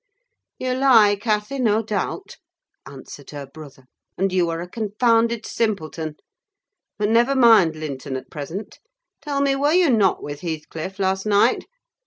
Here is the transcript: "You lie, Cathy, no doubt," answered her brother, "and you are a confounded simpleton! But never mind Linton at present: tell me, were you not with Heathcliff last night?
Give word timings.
"You 0.57 0.73
lie, 0.73 1.15
Cathy, 1.15 1.59
no 1.59 1.83
doubt," 1.83 2.37
answered 2.87 3.29
her 3.29 3.45
brother, 3.45 3.83
"and 4.17 4.33
you 4.33 4.49
are 4.49 4.59
a 4.59 4.67
confounded 4.67 5.45
simpleton! 5.45 6.15
But 6.97 7.09
never 7.09 7.35
mind 7.35 7.75
Linton 7.75 8.15
at 8.17 8.31
present: 8.31 8.79
tell 9.21 9.41
me, 9.41 9.55
were 9.55 9.73
you 9.73 9.91
not 9.91 10.23
with 10.23 10.41
Heathcliff 10.41 10.97
last 10.97 11.27
night? 11.27 11.65